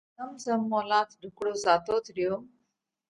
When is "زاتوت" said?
1.63-2.05